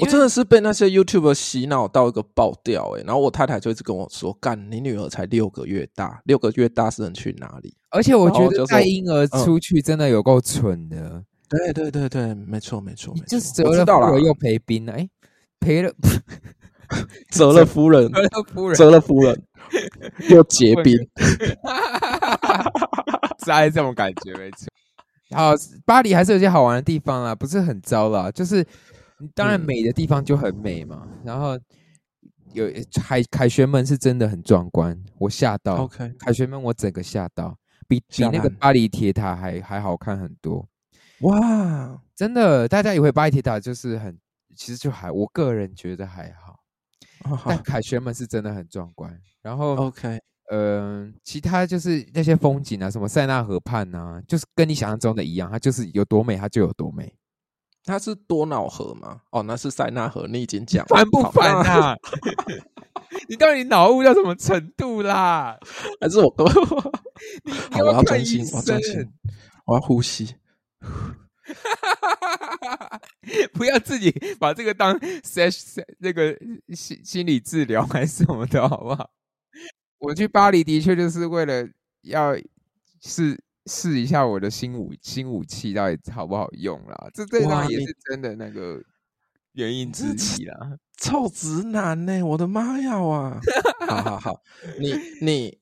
[0.00, 15.08] 我真的是被那些 YouTube 洗脑到一个爆掉诶、然后我太太就一直跟我说：“干，你女儿才六个月大，六个月大是能去哪里而且我觉得带婴儿嗯出去真的有够蠢的，？”对对对对，没错没错，你没错就是折了夫人又赔兵了，哎，
[15.60, 15.92] 赔了
[17.30, 19.42] 折了夫人，折了夫人，折了夫人，
[20.30, 20.96] 又结冰。
[23.44, 24.66] 是这种感觉，没错。
[25.30, 25.52] 好，
[25.84, 28.30] 巴黎还是有些好玩的地方啦，不是很糟啦。
[28.30, 28.64] 就是
[29.34, 31.58] 当然嗯美的地方就很美嘛，然后
[32.52, 32.70] 有
[33.02, 35.76] 海凯旋门是真的很壮观，我吓到。
[35.76, 37.56] OK，凯旋门我整个吓到，
[37.88, 40.68] 比比那个巴黎铁塔还还好看很多。
[41.22, 44.18] 哇，真的，大家以为巴黎铁塔就是很，
[44.56, 46.58] 其实就还，我个人觉得还好，
[47.44, 49.18] 但凯旋门是真的很壮观。
[49.40, 57.14] 然后，OK，嗯、其他就是那些风景啊，什么塞纳河畔啊，就是跟你想象中的一样，它就是有多美，它就有多美。
[57.84, 59.22] 它是多瑙河吗？
[59.30, 61.96] 哦，那是塞纳河，你已经讲了烦不好烦那啊？
[63.28, 65.58] 你到底脑雾到什么程度啦？
[66.00, 66.32] 还是我
[67.70, 69.12] 好，要看我要专心医，我要专生心，
[69.66, 70.34] 我要呼吸。
[73.52, 76.36] 不要自己把这个当 sesh 那个
[76.74, 79.10] 心心理治疗还是什么的，好不好？
[79.98, 81.68] 我去巴黎的确就是为了
[82.02, 82.34] 要
[83.00, 88.82] 试试一下我的新武新武器到底好不好用啦，这这当然也是真的那个
[89.52, 90.78] 原因之一啦。
[90.98, 93.40] 臭直男呢、我的妈呀啊！
[93.88, 94.42] 好好好，
[94.78, 95.58] 你你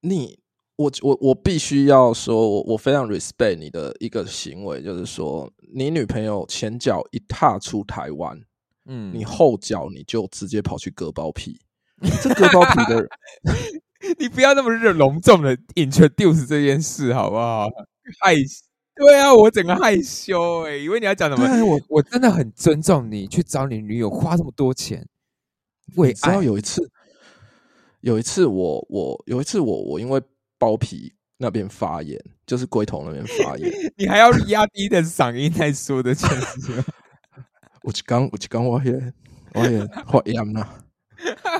[0.00, 0.38] 你，
[0.76, 8.38] 我我我必须要说，我我非常 respect 你的一个行为，就是说，你女朋友前脚一踏出台湾，
[8.84, 11.58] 嗯，你后脚你就直接跑去割包皮，
[12.22, 13.08] 这割包皮的
[14.18, 17.68] 你不要那么热隆重的 introduce 这件事好不好？
[18.20, 18.34] 害
[18.94, 21.46] 对啊，我整个害羞哎、以为你要讲什么？
[21.48, 25.06] 对我我真的很尊重你去找你女友花这么多钱，
[25.96, 26.88] 为你知道有一次，
[28.02, 30.20] 有一次我我有一次我我因为
[30.58, 36.84] 包皮那边发炎，就是龟头那边发炎， 你还要压低的嗓音来说的这件事情吗。
[37.84, 39.12] 有一刚我就刚我也
[39.54, 40.84] 我也发炎了，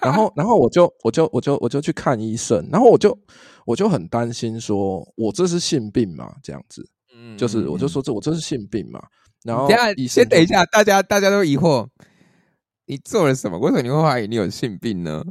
[0.02, 3.16] 然后然后我就我就我就我就去看医生，然后我就
[3.64, 6.34] 我就很担心说，我这是性病嘛？
[6.42, 9.00] 这样子，嗯就是我就说这我这是性病嘛？
[9.44, 11.86] 然后等一下先等一下，大家大家都疑惑，
[12.86, 13.58] 你做了什么？
[13.60, 15.22] 为什么你会怀疑你有性病呢？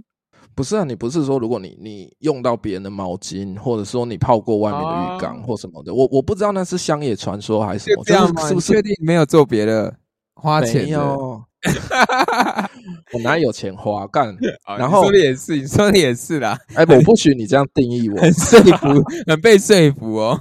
[0.55, 9.93] 不是啊，你不是说如果你你用到别人的毛巾，或者说你泡过外面的浴缸哦或什么的，我我不知道那是乡野传说还是什么，这样是是不是确定没有做别的
[10.33, 10.97] 花钱没的？
[10.97, 11.43] 有？
[13.13, 14.29] 我哪有钱花干？
[14.65, 18.87] 啊然后你说的也是，你说的也是啦，哎，我不许你这样定义我， 很说服，
[19.27, 20.39] 很被说服哦。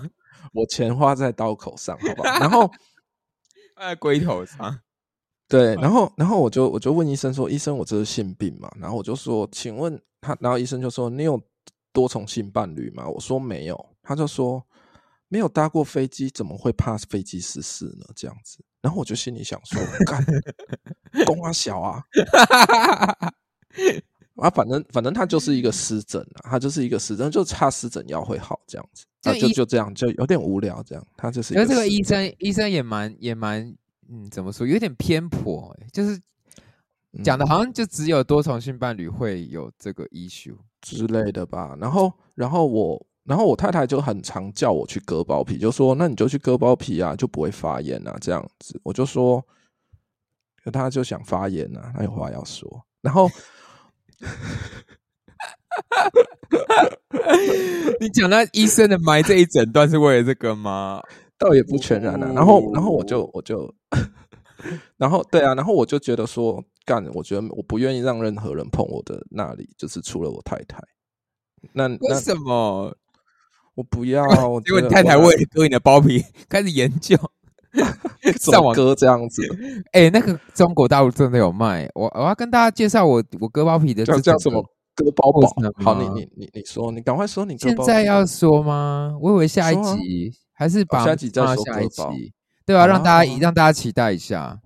[0.52, 2.38] 我钱花在刀口上，好不好？
[2.38, 2.70] 然后
[3.76, 4.78] 放在龟头上，
[5.54, 8.68] 对，然后然后我就我就问医生说，医生，我这是性病嘛？
[8.80, 11.40] 然后我就说，请问他，然后医生就说，你有
[11.92, 13.08] 多重性伴侣吗？
[13.08, 14.60] 我说没有，他就说
[15.28, 18.04] 没有搭过飞机，怎么会怕飞机失事呢？
[18.16, 20.24] 这样子，然后我就心里想说，干，
[21.24, 22.02] 公啊小啊，
[24.34, 33.72] 啊，反正反正他就是一个湿疹啊，他就是一个湿疹，就差湿疹药会好这样子，啊，就就这样，就有点无聊这样，他就是一可是这个医生医生也蛮也蛮，
[34.08, 36.20] 嗯，怎么说，有点偏颇、欸，就是
[37.22, 40.56] 讲的嗯好像就只有多重性伴侣会有这个 issue。
[40.86, 41.74] 之类的吧。
[41.80, 48.78] 然后，然后我，然后我太太就很常叫我去割包皮，就说那你就去割包皮啊，就不会发炎啊，这样子。
[48.82, 49.42] 我就说，
[50.62, 52.84] 可他就想发炎啊，他有话要说。
[53.00, 53.30] 然后，
[57.98, 61.00] 你讲那医生的埋这一整段是为了这个吗？
[61.38, 62.32] 倒也不全然啊。
[62.34, 63.72] 然后，然后我就我就，
[64.96, 70.82] 然后对啊，然后我就觉得说，干，我觉得我不愿意让任何人碰我的那里，就是除了我太太。
[71.72, 72.96] 那为什么？
[73.74, 77.16] 我不要啊，我结果觉得我你太太为了割你的包皮开始研究，
[78.38, 79.42] 怎上网割这样子，
[79.90, 84.64] 哎、那个中国大陆真的有卖，我我要跟大家介绍我我割包皮的叫这叫什么？
[84.94, 85.92] 割包过程宝？
[85.92, 89.18] 好，你你你你说，你赶快说，你割现在要说吗？
[89.20, 92.32] 我以为下一集、还是把下一集再放到下一集，
[92.64, 94.60] 对啊，让大家哦让大家期待一下。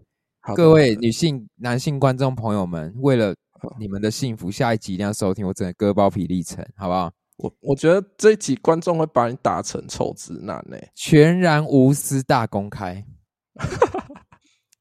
[0.55, 3.35] 各位女性、男性观众朋友们，为了
[3.79, 7.11] 你们的幸福，下一集一定要收听我整个割包皮历程，好不好？
[7.37, 13.05] 我我觉得这一集观众会把你打成臭直男呢、全然无私大公开，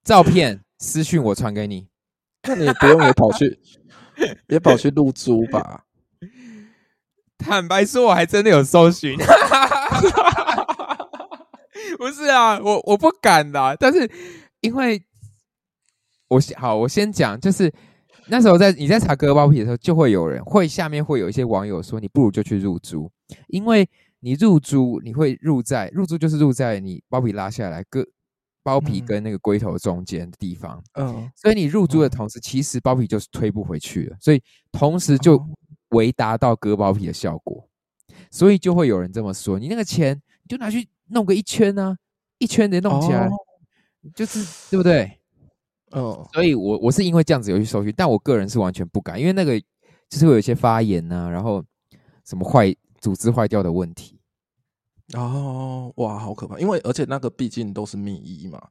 [0.04, 1.88] 照片私讯我传给你。
[2.48, 3.60] 那你也不用也跑去，
[4.48, 5.84] 也跑去露珠吧？
[7.38, 9.18] 坦白说，我还真的有搜寻，
[11.98, 14.10] 不是啊，我我不敢啦，但是
[14.62, 15.02] 因为
[16.28, 17.74] 我先好，我先讲，就是
[18.28, 23.12] 那时候在你在查割包皮的时候，就会有人会下面会有一些网友说，你不如就去入珠，
[23.48, 28.06] 因为你入珠你会入在入珠就是入在你包皮拉下来割
[28.64, 29.06] 包皮嗯。
[29.06, 35.48] 跟那个龟头中间的地方，嗯，所以你入珠的嗯同时，其实包皮就是推不回去了，所以同时就哦。
[35.92, 37.66] 为达到割包皮的效果，
[38.30, 41.98] 所以就会有人这么说：你那个钱你就拿去弄个一圈啊，
[42.38, 43.32] 一圈得弄起来，哦
[44.16, 45.20] 就是对不对？
[45.92, 49.60] 哦，所以我我是因为这样子有去搜寻，但我个人是完全不敢，因为那个
[50.10, 51.64] 就是会有一些发炎呐、然后
[52.26, 54.20] 什么坏组织坏掉的问题。
[55.14, 56.60] 哦，哇，好可怕！
[56.60, 58.62] 因为而且那个毕竟都是秘医嘛，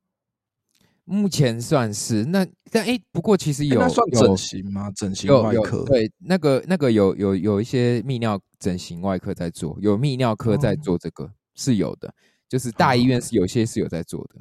[1.05, 4.91] 目前算是那但哎，不过其实有算整形吗？
[4.95, 5.85] 整形外科？
[5.85, 12.15] 对那个那个有有有一些泌尿整形外科在做，有泌尿科在哦做这个、是有的，
[12.49, 14.41] 就是大医院是有些是有在做的。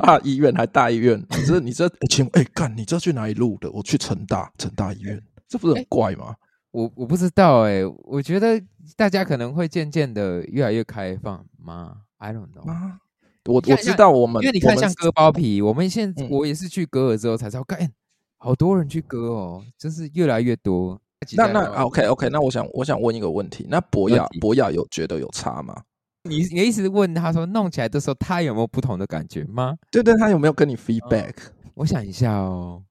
[0.00, 1.18] 大医院还大医院？
[1.36, 3.70] 你这你这，诶请问，哎，干，你这去哪里录的？
[3.70, 6.34] 我去成大，成大医院，这不是很怪吗？
[6.70, 8.58] 我我不知道哎、我觉得
[8.96, 12.66] 大家可能会渐渐的越来越开放吗？I don't know。
[12.66, 12.98] 啊，
[13.44, 17.92] 我我知道我们，因为你看，像割包皮，我们现在嗯我也是去割了之后才知道，干、
[18.38, 20.98] 好多人去割哦，真是越来越多。
[21.36, 25.82] 那那啊 OK OK，那我想我想问一个问题，那博雅博雅有觉得有差吗？
[26.24, 29.76] 你你的意思是问他说弄起来的时候，他有没有不同的感觉吗？
[29.90, 31.34] 对对，他有没有跟你 feedback？
[31.74, 32.82] 我想一下哦，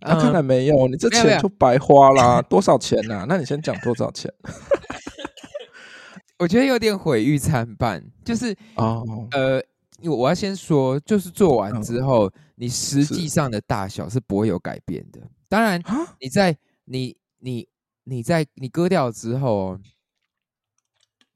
[0.00, 4.32] 啊，看来嗯没有，你这钱就白花啦， 多少钱呐、那你先讲多少钱？
[6.38, 9.58] 我觉得有点毁誉参半，就是哦，呃，
[10.10, 15.20] 我要先说，就是做完嗯之后，你实是际上的大小是不会有改变的。
[15.48, 17.66] 当然，啊，你在你你
[18.04, 19.80] 你在你割掉之后哦，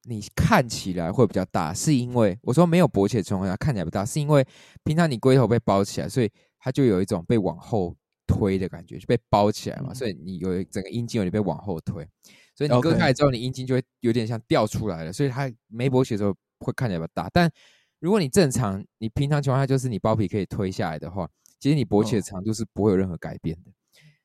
[0.05, 4.47] 你看起来会比较大，是因为我说没有勃起的情况下看起来不大，是因为
[4.85, 7.95] 平常你龟头被包起来，所以它就有一种被往后
[8.27, 12.07] 推的感觉，就被包起来嘛，嗯所以你有整个阴茎有点被往后推，
[12.55, 17.29] 所以你割开来之后，你阴茎就会有点像掉出来了，所以它没勃起的时候会看起来比较大。
[17.33, 17.51] 但
[17.99, 23.71] 如果你正常，你平常情况下就是你包皮可以推下来的话，其实你勃起的哦长度是不会有任何改变的。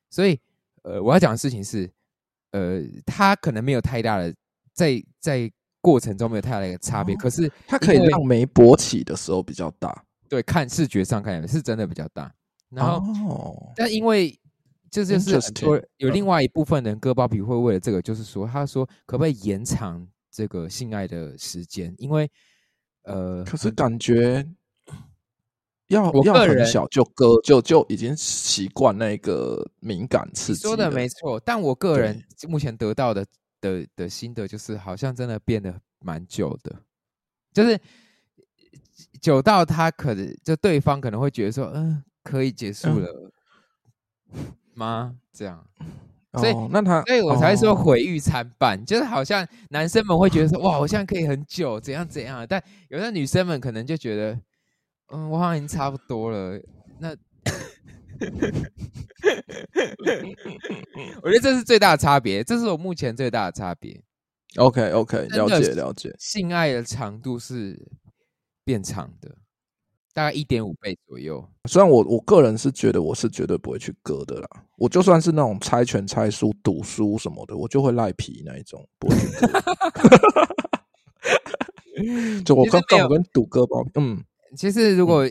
[0.08, 0.40] 所以，
[0.82, 1.90] 呃，我要讲的事情是，
[2.52, 4.34] 呃，它可能没有太大的
[4.72, 5.52] 在在
[5.86, 10.04] 过程中没有太大的一个差别，哦可是它可以让没勃起的时候比较大。
[10.28, 12.34] 对看视觉上看是真的比较大。
[12.70, 12.96] 然后，
[13.28, 14.36] 哦，但因为
[14.90, 21.94] 这就是很多有另外一部分人割包皮会为了这个，就是说，他说可不可以延长这个性爱的时间？
[21.98, 22.28] 因为
[23.04, 24.44] 呃，可是感觉
[25.86, 33.24] 要我个人小就割，就就已经习惯那个敏感刺激说的没错，但我个人目前得到的
[33.72, 36.74] 的的心得就是，好像真的变得蛮久的，
[37.52, 37.78] 就是
[39.20, 43.32] 久到他可能就对方可能会觉得说，嗯，可以结束嗯了
[44.74, 45.16] 吗？
[45.32, 45.66] 这样，
[46.34, 54.40] 所以哦，那他所以我才说哦毁誉参半，就是好像男生们会觉得说，哇，我现在可以很久，怎样怎样，但有的女生们可能就觉得，
[55.12, 56.60] 嗯，我好像已经差不多了，
[56.98, 57.16] 那。
[61.22, 64.02] 我觉得这是最大的差别，这是我目前最大的差别。
[64.56, 66.14] OK OK，了解了解。
[66.18, 67.88] 性爱的长度是
[68.64, 69.36] 变长的，
[70.14, 71.46] 大概一点五倍左右。
[71.68, 74.48] 虽然我我个人是觉得我是绝对不会去割的啦，
[74.78, 79.46] 我就算是那种猜拳猜输、赌输什么的，我就会赖皮那一种，不会去割。
[82.44, 84.22] 就我其实没有刚刚我跟赌哥包，嗯，
[84.56, 85.28] 其实如果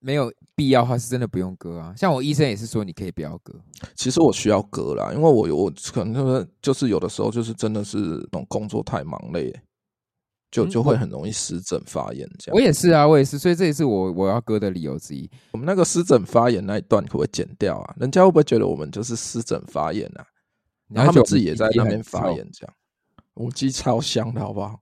[0.00, 1.94] 没有必要的话，是真的不用割啊。
[1.96, 3.54] 像我医生也是说，你可以不要割。
[3.94, 9.54] 其实我需要割啦，因为我有我可能就是就是有的时候就是真的是那种工作太忙累，
[10.50, 12.56] 就嗯就会很容易湿疹发炎这样。
[12.56, 15.30] 我也是啊，我也是，所以这也是我我要割的理由之一。
[15.52, 17.94] 我们那个湿疹发炎那一段可不可以剪掉啊？
[17.98, 20.26] 人家会不会觉得我们就是湿疹发炎啊？
[20.88, 22.74] 然后他们自己也在那边发炎，这样。
[23.34, 24.80] 我们鸡超香的好不好？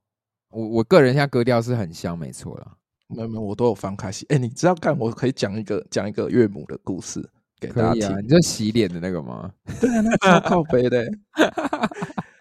[0.49, 2.75] 我我个人现在割掉是很香，没错啦。
[3.09, 4.25] 没有没有，我都有翻开洗。
[4.29, 4.97] 哎、你知道干？
[4.97, 7.27] 我可以讲一个讲一个岳母的故事
[7.59, 8.07] 给大家听。
[8.07, 9.51] 啊，你就洗脸的那个吗？
[9.81, 11.09] 对啊，那个超靠背的欸。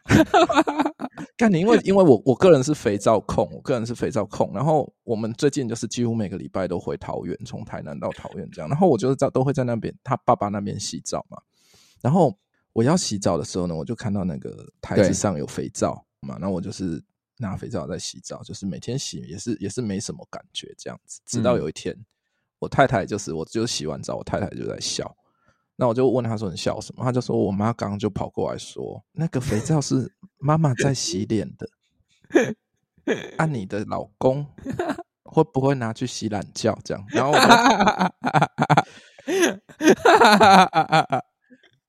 [1.37, 4.51] 干你，因为因为我我个人是肥皂控，我个人是肥皂控。
[4.53, 8.69] 然后我们最近就是几乎每个礼拜都回桃园，从台南到桃园这样。
[8.69, 11.39] 然后我就是在都会在那边他爸爸那边洗澡嘛。
[12.01, 12.37] 然后
[12.73, 17.03] 我要洗澡的时候呢，我就看到那个台子上有肥皂嘛，然后我就是
[17.39, 21.21] 拿肥皂在洗澡，就是每天洗也是也是没什么感觉这样子。
[21.25, 21.97] 直到有一天，
[22.59, 25.17] 我太太就是我就洗完澡，我太太就在笑。
[25.77, 31.71] 那我就问她说：“你笑什么？”她就说：“我妈刚刚就跑过来说，那个肥皂是妈妈在洗脸的。
[33.39, 34.45] 按你的老公
[35.23, 36.77] 会不会拿去洗懒觉？
[36.83, 37.33] 这样，然后，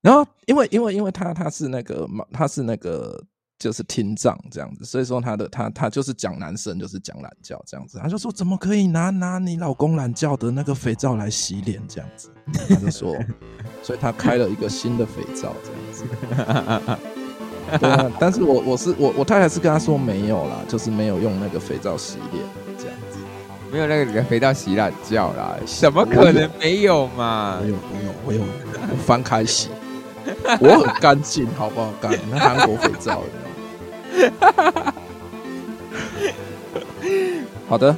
[0.02, 3.26] 然后，因为，因为，因为他他是那个他是那个。”
[3.60, 13.16] 就是听障这样子，所以说他的他他就是讲男生就是讲懒觉这样子，他就说怎么可以拿拿你老公懒觉的那个肥皂来洗脸这样子，他就说，
[13.84, 16.98] 所以他开了一个新的肥皂这样子。
[17.80, 22.44] 对啊，但是我我是我我太太是跟他说没有啦，就是没有用那个肥皂洗脸
[22.80, 23.20] 这样子，
[23.72, 27.60] 没有那个肥皂洗懒觉啦，怎么可能没有嘛？
[27.62, 28.42] 没有没有我有
[29.06, 29.70] 翻开洗，
[30.60, 31.92] 我很干净好不好？
[32.02, 33.22] 干那韩国肥皂。
[37.68, 37.96] 好的，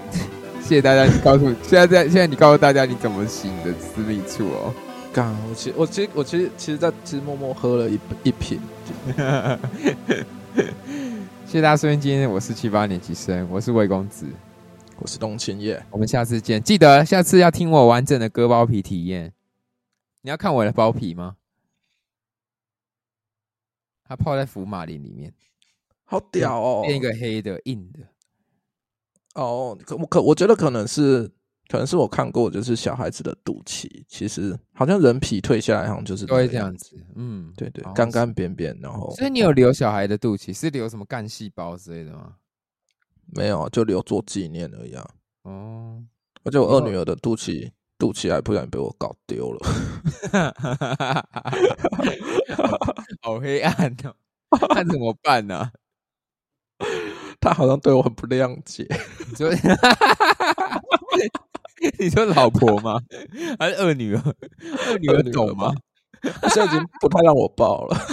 [0.60, 1.04] 谢谢大家。
[1.04, 4.74] 你告诉现在在现在你告诉大家你怎么洗你的私密处哦。
[5.12, 8.60] 刚我其实我其实我其实其实在其实默默喝了一一瓶。
[11.46, 14.26] 谢谢大家收听今天我是七八年级生，我是魏公子，
[14.98, 15.82] 我是冬青叶。
[15.90, 19.32] 我们下次见，记得下次要听我完整的割包皮体验。
[20.22, 21.36] 你要看我的包皮吗？
[24.08, 25.32] 它泡在福马林里面。
[26.06, 26.82] 好屌哦！
[26.86, 28.00] 变一个黑的硬的
[29.34, 31.30] 哦，可我可我觉得可能是
[31.68, 36.96] 可能是我看过，就是小孩子的肚脐，其实好像人皮退下来，好像就是都会这样子。
[37.16, 42.34] 嗯，对对，干干扁扁，然后所以你有留小孩的肚脐，是留什么干细胞之类的吗？
[43.34, 45.10] 没有，就留做纪念而已啊。
[45.42, 46.00] 哦，
[46.44, 49.66] 而且我二女儿的肚脐肚脐还不然被我搞丢了
[53.22, 54.14] 好黑暗哦，
[54.74, 55.68] 那怎么办呢？
[57.46, 58.84] 他好像对我很不谅解。
[59.30, 59.48] 你说，
[61.98, 63.00] 你说老婆吗？
[63.60, 64.22] 还是二女儿？
[64.88, 65.72] 二女儿懂吗？
[66.52, 67.96] 现在已经不太让我抱了。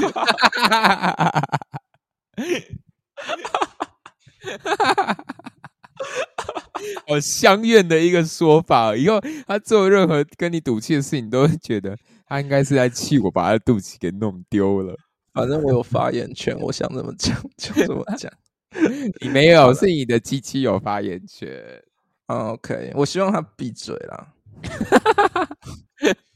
[7.07, 8.95] 好相怨的一个说法。
[8.95, 14.95] 以后他做任何跟你赌气的事情，都会觉得他应该是在气我，把他的肚脐给弄丢了。
[15.33, 18.31] 反正我有发言权，我想怎么讲就怎么讲。
[19.21, 21.49] 你没有，是你的机器有发言权。
[22.27, 24.27] OK，我希望他闭嘴了。